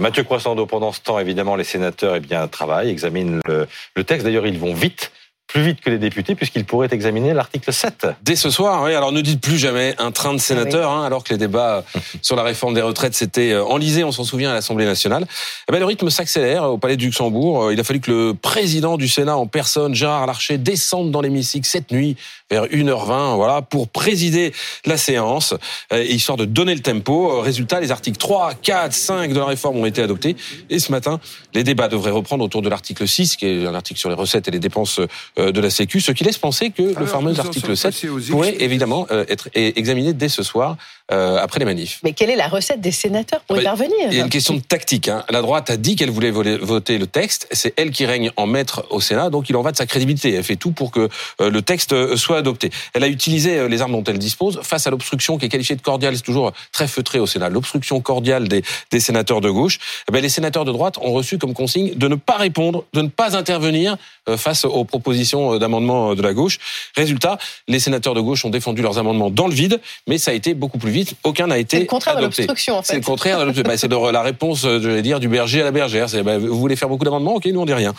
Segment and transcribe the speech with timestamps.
[0.00, 4.24] Mathieu Croissando, pendant ce temps, évidemment, les sénateurs eh bien, travaillent, examinent le, le texte.
[4.24, 5.12] D'ailleurs, ils vont vite
[5.54, 8.08] plus vite que les députés puisqu'ils pourraient examiner l'article 7.
[8.22, 8.92] Dès ce soir, oui.
[8.92, 11.84] Alors ne dites plus jamais un train de sénateurs, hein, alors que les débats
[12.22, 15.24] sur la réforme des retraites s'étaient euh, enlisés, on s'en souvient, à l'Assemblée nationale.
[15.68, 17.66] Eh ben, le rythme s'accélère au Palais du Luxembourg.
[17.66, 21.20] Euh, il a fallu que le président du Sénat en personne, Gérard Larcher, descende dans
[21.20, 22.16] l'hémicycle cette nuit
[22.50, 24.52] vers 1h20, voilà, pour présider
[24.84, 25.54] la séance,
[25.92, 27.40] euh, histoire de donner le tempo.
[27.40, 30.34] Résultat, les articles 3, 4, 5 de la réforme ont été adoptés.
[30.68, 31.20] Et ce matin,
[31.54, 34.48] les débats devraient reprendre autour de l'article 6, qui est un article sur les recettes
[34.48, 35.00] et les dépenses
[35.38, 39.06] euh, de la Sécu, ce qui laisse penser que le fameux article 7 pourrait évidemment
[39.10, 40.76] euh, être examiné dès ce soir
[41.12, 42.00] euh, après les manifs.
[42.02, 44.54] Mais quelle est la recette des sénateurs pour y parvenir Il y a une question
[44.54, 45.08] de tactique.
[45.08, 45.24] Hein.
[45.28, 47.46] La droite a dit qu'elle voulait voter le texte.
[47.52, 50.32] C'est elle qui règne en maître au Sénat, donc il en va de sa crédibilité.
[50.32, 51.08] Elle fait tout pour que
[51.40, 52.70] le texte soit adopté.
[52.94, 55.82] Elle a utilisé les armes dont elle dispose face à l'obstruction qui est qualifiée de
[55.82, 56.16] cordiale.
[56.16, 57.48] C'est toujours très feutré au Sénat.
[57.48, 59.78] L'obstruction cordiale des, des, sénateurs de gauche.
[60.08, 63.02] Eh bien, les sénateurs de droite ont reçu comme consigne de ne pas répondre, de
[63.02, 63.96] ne pas intervenir
[64.36, 66.58] face aux propositions d'amendement de la gauche.
[66.96, 70.34] Résultat, les sénateurs de gauche ont défendu leurs amendements dans le vide, mais ça a
[70.34, 71.14] été beaucoup plus vite.
[71.24, 72.92] Aucun n'a été C'est le contraire de l'obstruction, en fait.
[72.92, 75.70] C'est le contraire de bah, C'est la réponse, je vais dire, du berger à la
[75.70, 76.06] bergère.
[76.24, 77.34] Bah, vous voulez faire beaucoup d'amendements?
[77.34, 77.94] Ok, nous on dit rien.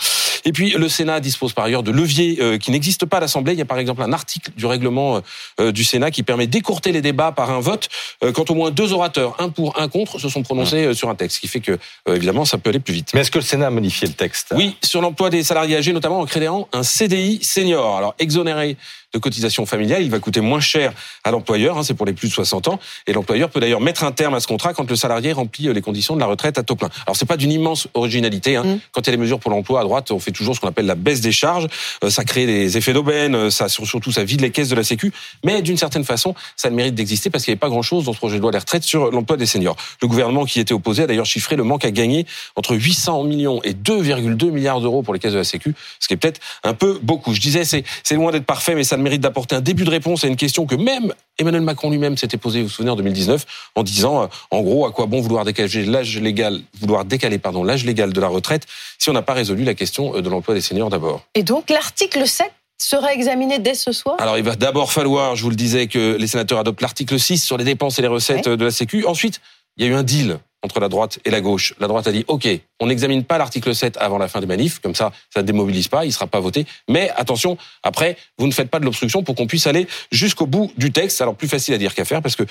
[0.45, 3.53] Et puis le Sénat dispose par ailleurs de leviers euh, qui n'existent pas à l'Assemblée.
[3.53, 5.21] Il y a par exemple un article du règlement
[5.59, 7.89] euh, du Sénat qui permet d'écourter les débats par un vote
[8.23, 11.16] euh, quand au moins deux orateurs, un pour, un contre, se sont prononcés sur un
[11.16, 13.11] texte, ce qui fait que évidemment ça peut aller plus vite.
[13.13, 15.93] Mais est-ce que le Sénat a modifié le texte Oui, sur l'emploi des salariés âgés,
[15.93, 17.97] notamment en créant un CDI senior.
[17.97, 18.77] Alors exonéré
[19.13, 22.27] de cotisation familiale, il va coûter moins cher à l'employeur, hein, c'est pour les plus
[22.27, 24.95] de 60 ans, et l'employeur peut d'ailleurs mettre un terme à ce contrat quand le
[24.95, 26.89] salarié remplit les conditions de la retraite à taux plein.
[27.05, 28.63] Alors c'est pas d'une immense originalité, hein.
[28.63, 28.79] Mm.
[28.91, 30.67] quand il y a les mesures pour l'emploi à droite, on fait toujours ce qu'on
[30.67, 31.67] appelle la baisse des charges,
[32.03, 34.83] euh, ça crée des effets d'aubaine, euh, ça surtout ça vide les caisses de la
[34.83, 35.11] Sécu,
[35.44, 38.05] mais d'une certaine façon, ça a le mérite d'exister parce qu'il n'y avait pas grand-chose
[38.05, 39.75] dans ce projet de loi des retraites sur l'emploi des seniors.
[40.02, 42.25] Le gouvernement qui était opposé a d'ailleurs chiffré le manque à gagner
[42.56, 46.13] entre 800 millions et 2,2 milliards d'euros pour les caisses de la Sécu, ce qui
[46.13, 47.33] est peut-être un peu beaucoup.
[47.33, 49.89] Je disais, c'est loin d'être parfait, mais ça a le mérite d'apporter un début de
[49.89, 52.96] réponse à une question que même Emmanuel Macron lui-même s'était posée, vous vous souvenez, en
[52.96, 57.40] 2019, en disant, euh, en gros, à quoi bon vouloir décaler l'âge légal, vouloir décaler,
[57.40, 58.66] pardon, l'âge légal de la retraite
[59.00, 61.24] si on n'a pas résolu la question euh, de l'emploi des seniors d'abord.
[61.35, 64.16] Et donc, l'article 7 sera examiné dès ce soir?
[64.19, 67.44] Alors, il va d'abord falloir, je vous le disais, que les sénateurs adoptent l'article 6
[67.44, 69.06] sur les dépenses et les recettes de la Sécu.
[69.06, 69.41] Ensuite,
[69.78, 71.73] il y a eu un deal entre la droite et la gauche.
[71.79, 72.47] La droite a dit, OK,
[72.79, 75.87] on n'examine pas l'article 7 avant la fin des manifs, comme ça, ça ne démobilise
[75.87, 76.65] pas, il ne sera pas voté.
[76.89, 80.71] Mais attention, après, vous ne faites pas de l'obstruction pour qu'on puisse aller jusqu'au bout
[80.77, 81.21] du texte.
[81.21, 82.43] Alors, plus facile à dire qu'à faire, parce que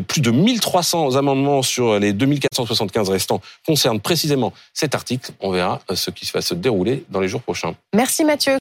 [0.00, 5.32] plus de 1300 amendements sur les 2475 restants concernent précisément cet article.
[5.40, 7.74] On verra euh, ce qui va se dérouler dans les jours prochains.
[7.94, 8.54] Merci Mathieu.